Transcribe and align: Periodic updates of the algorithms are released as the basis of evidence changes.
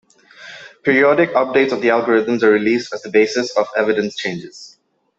Periodic 0.83 1.29
updates 1.33 1.71
of 1.71 1.79
the 1.83 1.89
algorithms 1.89 2.41
are 2.41 2.49
released 2.49 2.91
as 2.91 3.03
the 3.03 3.11
basis 3.11 3.55
of 3.55 3.67
evidence 3.77 4.15
changes. 4.15 4.79